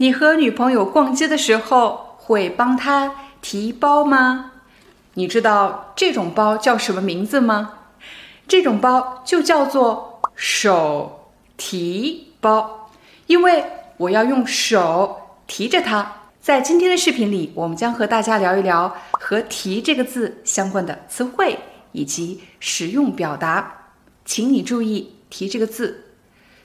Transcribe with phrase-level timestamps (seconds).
[0.00, 4.52] 你和女朋友逛街的时候会帮她提包吗？
[5.12, 7.74] 你知道这种包叫什么名字吗？
[8.48, 12.90] 这种包就叫做手提包，
[13.26, 13.62] 因为
[13.98, 16.10] 我要用手提着它。
[16.40, 21.58] 在今天的视频里，我们将和大家聊一聊和“提”这个字相关的词汇
[21.92, 23.90] 以及实用表达。
[24.24, 26.14] 请你注意“提”这个字，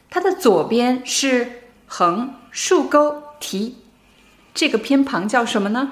[0.10, 3.24] 它的左边是横竖钩。
[3.40, 3.78] 提
[4.54, 5.92] 这个偏旁叫什么呢？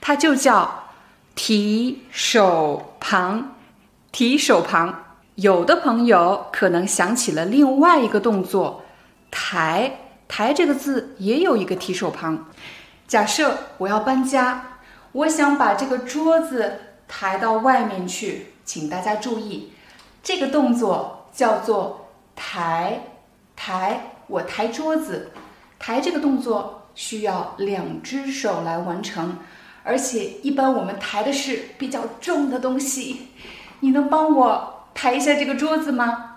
[0.00, 0.88] 它就叫
[1.34, 3.54] 提手旁。
[4.12, 8.84] 提手旁，有的朋友可能想起了另外一个动作，
[9.30, 10.00] 抬。
[10.28, 12.50] 抬这个字也有一个提手旁。
[13.08, 14.78] 假设我要搬家，
[15.12, 19.72] 我想把这个桌子抬到外面去，请大家注意，
[20.22, 23.04] 这个动作叫做抬。
[23.56, 25.30] 抬，我抬桌子，
[25.78, 26.81] 抬这个动作。
[26.94, 29.38] 需要两只手来完成，
[29.82, 33.28] 而且一般我们抬的是比较重的东西。
[33.80, 36.36] 你能帮我抬一下这个桌子吗？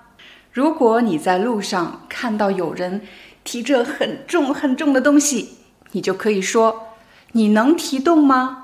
[0.51, 3.01] 如果你在路上看到有人
[3.43, 5.57] 提着很重很重的东西，
[5.91, 6.87] 你就可以说
[7.33, 8.63] ：“你能提动吗？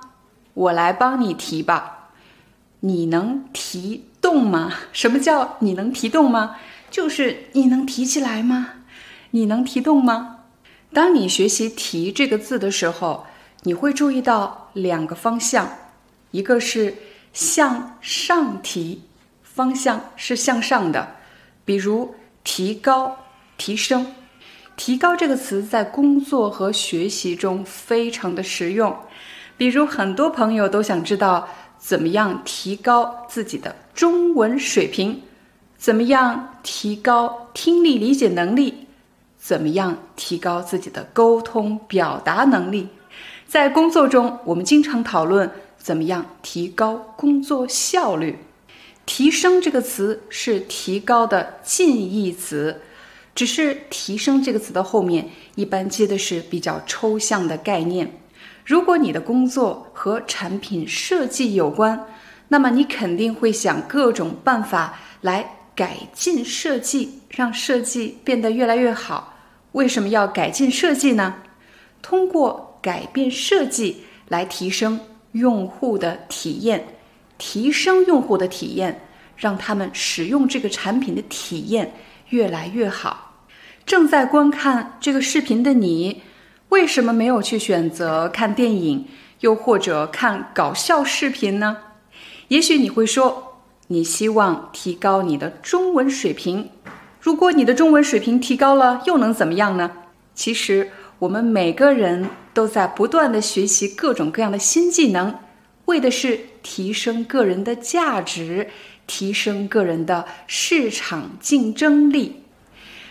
[0.53, 1.98] 我来帮你提吧。”
[2.83, 4.73] 你能提动吗？
[4.92, 6.55] 什么叫你能提动吗？
[6.89, 8.70] 就是你能提起来吗？
[9.30, 10.41] 你能提动吗？
[10.94, 13.25] 当你学习“提”这个字的时候，
[13.64, 15.70] 你会注意到两个方向，
[16.31, 16.95] 一个是
[17.31, 19.03] 向上提，
[19.42, 21.16] 方向是向上的，
[21.64, 23.17] 比如提高、
[23.58, 24.14] 提升。
[24.76, 28.93] 提高这个词在工作和学习中非常的实用，
[29.55, 35.21] 比如很多朋友都想知道怎么样提高自己的中文水平，
[35.77, 38.80] 怎么样提高听力理解能力。
[39.42, 42.90] 怎么样提高自己的沟通表达能力？
[43.48, 48.38] 在工作中，我们经常讨论怎么样提高工作效率。
[49.04, 52.82] 提升这个词是提高的近义词，
[53.34, 58.14] 只是提升这个词的后面一般接的是比较抽象的概念。
[58.64, 62.06] 如果你的工作和产品设计有关，
[62.50, 69.30] 那么你肯定会想各种办法来改进设计，让设计变得越来越好。
[69.73, 71.36] 为什么要改进设计呢？
[72.02, 74.99] 通过改变设计来提升
[75.33, 76.86] 用户的体验，
[77.37, 81.93] 提升用户的体验，让他们使用这个产品的体验
[82.30, 83.45] 越来越好。
[83.86, 86.21] 正在观看这个视频的你，
[86.70, 89.08] 为什么没有去选择看电影，
[89.39, 91.77] 又或者看搞笑视频呢？
[92.49, 96.70] 也许你会说，你希望提高你的中文水平。
[97.21, 99.92] 如果你的中文水平提高了，又能怎么样呢？
[100.33, 100.89] 其实，
[101.20, 105.36] 我们每个人都在不断的学习各种各样的新技能，
[105.86, 108.71] 为的是提升个人的价值，
[109.05, 112.42] 提升个人的市场竞争力。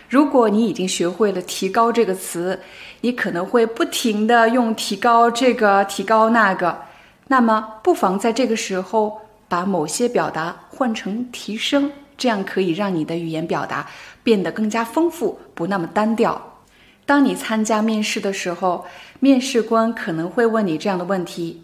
[0.09, 2.59] 如果你已经学会了“提高”这个词，
[2.99, 6.81] 你可能会不停的用“提高”这个、“提高”那个，
[7.29, 11.89] 那么不妨在这个时候把某些表达换成“提升”。
[12.21, 13.89] 这样可以让你的语言表达
[14.21, 16.59] 变得更加丰富，不那么单调。
[17.03, 18.85] 当你参加面试的时候，
[19.19, 21.63] 面试官可能会问你这样的问题：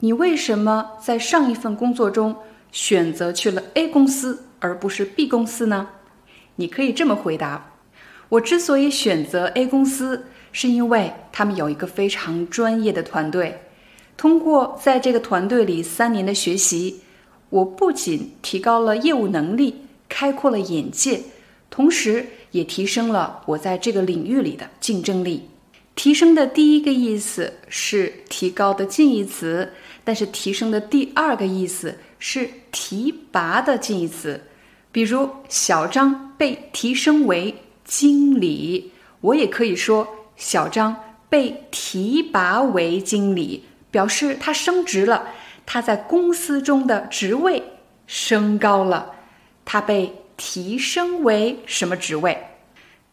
[0.00, 2.36] 你为什么在上一份工作中
[2.70, 5.88] 选择去了 A 公司而不是 B 公司呢？
[6.56, 7.72] 你可以这么回答：
[8.28, 13.62] 我之所以选择 A 公司，是因为他们有一个非常专业的团队。
[14.18, 17.00] 通过在这个团队里三年的学习，
[17.48, 19.85] 我不仅提高了业务能力。
[20.18, 21.20] 开阔了眼界，
[21.68, 25.50] 同时也提升了我在这个领域里的竞争力。
[25.94, 29.74] 提升的第一个意思是提高的近义词，
[30.04, 34.40] 但是提升的第二个意思是提拔的近义词。
[34.90, 37.54] 比如小张被提升为
[37.84, 40.96] 经理，我也可以说小张
[41.28, 45.28] 被提拔为经理，表示他升职了，
[45.66, 47.62] 他在公司中的职位
[48.06, 49.12] 升高了。
[49.66, 52.46] 他被提升为什么职位？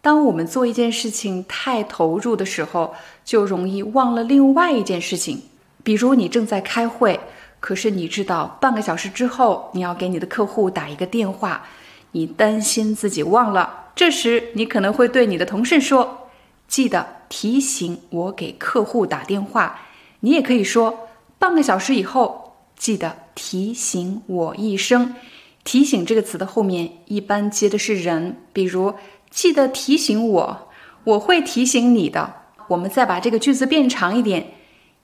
[0.01, 2.93] 当我们做一件事情太投入的时候，
[3.25, 5.41] 就容易忘了另外一件事情。
[5.83, 7.19] 比如你正在开会，
[7.59, 11.65] 可是你知道半个小时之后你要给你的客户打一个电话，
[12.11, 13.91] 你担心自己忘了。
[13.95, 16.29] 这时你可能会对你的同事说
[16.67, 19.79] ：“记得提醒我给客户打电话。”
[20.19, 21.07] 你也可以说
[21.39, 25.15] ：“半个小时以后记得提醒我一声。”
[25.63, 28.93] 提醒这个词的后面一般接的是人，比如。
[29.29, 30.67] 记得提醒我，
[31.05, 32.35] 我会提醒你的。
[32.67, 34.53] 我们再把这个句子变长一点，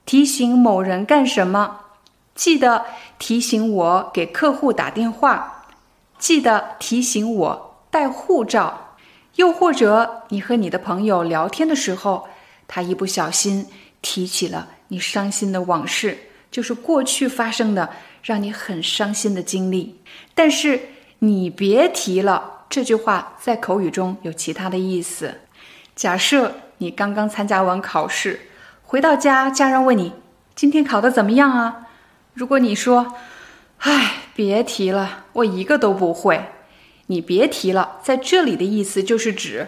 [0.06, 1.80] 提醒某人干什么？
[2.32, 2.86] 记得
[3.18, 5.64] 提醒我给客户打电话。
[6.16, 8.94] 记得提醒我带护照。
[9.34, 12.28] 又或者你和你的朋友聊天的时候，
[12.68, 13.66] 他一不小心
[14.00, 16.16] 提起了你伤心的往事，
[16.52, 17.90] 就是过去发生的
[18.22, 20.00] 让你很伤心的经历。
[20.34, 20.80] 但是
[21.20, 22.58] 你别提了。
[22.70, 25.40] 这句话在口语中有其他的意思。
[25.96, 28.42] 假设你刚刚参加完考试，
[28.84, 30.12] 回到家，家人问你
[30.54, 31.88] 今天考得怎么样啊？
[32.32, 33.16] 如果你说
[33.78, 36.44] ：“唉，别提了，我一个都不会。”
[37.08, 39.66] 你别提了，在这里的意思就是指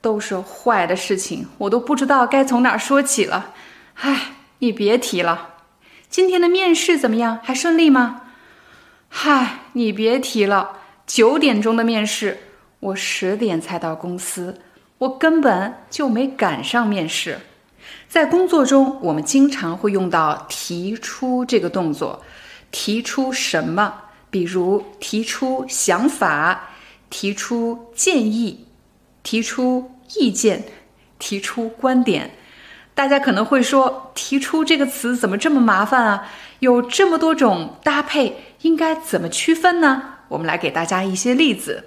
[0.00, 3.54] 都是坏的事情，我都不知道该从哪说起了。
[3.94, 5.49] 唉，你别提了。
[6.10, 7.38] 今天的面试怎么样？
[7.40, 8.22] 还顺利吗？
[9.08, 10.78] 嗨，你别提了。
[11.06, 12.40] 九点钟的面试，
[12.80, 14.60] 我十点才到公司，
[14.98, 17.38] 我根本就没赶上面试。
[18.08, 22.20] 在工作中，我们经常会用到提出这个动作。
[22.72, 23.94] 提出什么？
[24.30, 26.70] 比如提出想法、
[27.08, 28.66] 提出建议、
[29.22, 30.64] 提出意见、
[31.20, 32.32] 提出观点。
[33.00, 36.28] 大家可能会说，提出这个词怎么这么麻烦啊？
[36.58, 40.02] 有这么多种搭配，应该怎么区分呢？
[40.28, 41.82] 我们来给大家一些例子，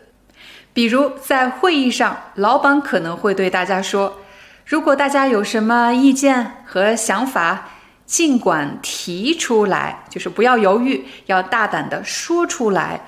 [0.74, 4.22] 比如在会议上，老板可能会对大家说
[4.66, 7.70] ：“如果大家有什么意见和想法，
[8.08, 13.00] 尽管提出来，就是不要犹豫，要大胆的说出来。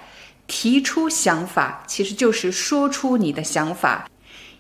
[0.46, 4.08] 提出想法其实就是说出你的想法。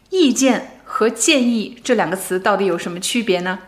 [0.09, 3.59] 意见和建议这两个词到底有什么区别呢？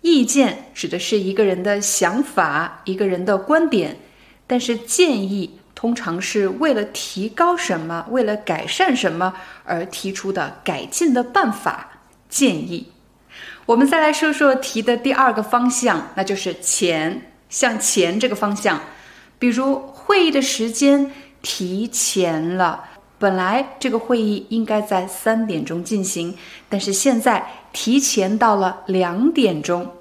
[0.00, 3.98] 意见指的是一个人的想法，一个人的观点，
[4.46, 12.00] 但是建议。”通常是为了提高什么，为了改善什么而提出的改进的办法
[12.30, 12.90] 建议。
[13.66, 18.80] 我们再来说说提的第二个方向，那就是前向前这个方向。
[19.38, 21.12] 比如会议的时间
[21.42, 22.84] 提前了，
[23.18, 26.36] 本来这个会议应该在三点钟进行，
[26.68, 29.92] 但是现在提前到了两点钟。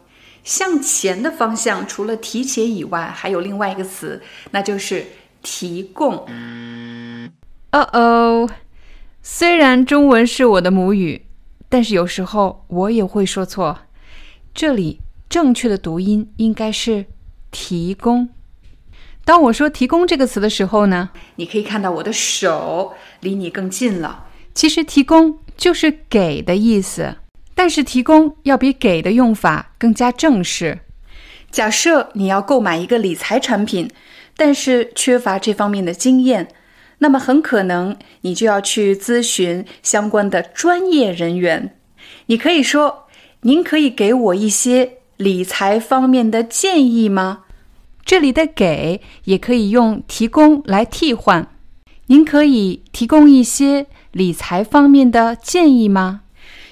[0.44, 4.21] 向前的方向除了提前以外，还有另外一个词，
[4.51, 5.06] 那就是。
[5.47, 6.25] 提供。
[7.71, 8.50] 哦哦，
[9.21, 11.27] 虽然中文是我的母语，
[11.69, 13.77] 但是有时候我也会说错。
[14.56, 17.06] 这里正确的读音应该是
[17.51, 18.29] 提供。
[19.25, 24.25] 当我说“提供”这个词的时候呢，你可以看到我的手离你更近了。
[24.54, 27.18] 其实“提供”就是“给”的意思，
[27.54, 30.80] 但是“提供”要比“给”的用法更加正式。
[31.51, 33.89] 假设你要购买一个理财产品。
[34.38, 36.50] 但是缺乏这方面的经验，
[36.98, 41.78] 那么很可能你就要去咨询相关的专业人员。
[42.25, 43.07] 你可以说
[43.44, 47.44] ：“您可以给我一些理财方面的建议吗？”
[48.06, 51.47] 这里的“给”也可以用“提供”来替换。
[52.06, 56.21] 您可以提供一些理财方面的建议吗？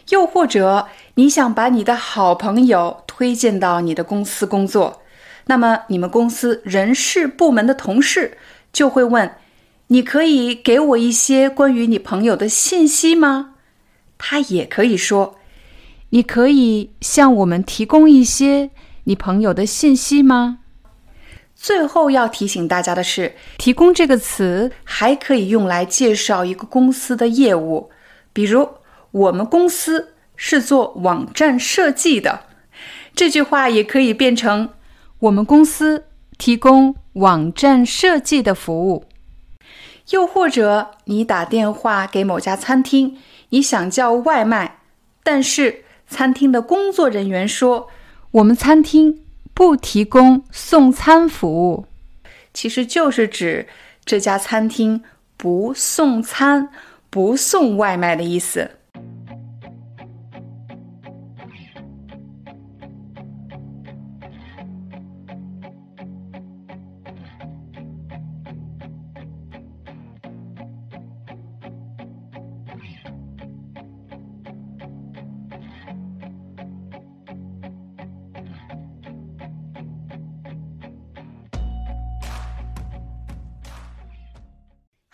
[0.09, 5.01] 又或者你想把你的好朋友推荐到你的公司工作？
[5.47, 8.37] 那么，你们公司人事部门的同事
[8.71, 9.35] 就会问
[9.87, 13.55] ：“你可以给我一些关于你朋友的信息吗？”
[14.19, 15.35] 他也可以说
[16.11, 18.69] ：“你可以向我们提供一些
[19.05, 20.59] 你朋友的信息吗？”
[21.63, 27.89] 最后要提醒大家的是，“提供”这个词还可以用来介绍一个公司的业务，
[28.33, 28.67] 比如
[29.11, 32.41] 我们公司是做网站设计的，
[33.15, 34.71] 这句话也可以变成。
[35.19, 36.03] 我们公司
[36.37, 39.05] 提供网站设计的服务，
[40.09, 43.17] 又或者你打电话给某家餐厅，
[43.51, 44.79] 你想叫外卖，
[45.23, 47.87] 但是餐厅的工作人员说
[48.31, 49.22] 我们餐厅
[49.53, 51.85] 不提供送餐服务，
[52.53, 53.67] 其实就是指
[54.03, 55.03] 这家餐厅
[55.37, 56.69] 不送餐、
[57.09, 58.69] 不送外卖的意思。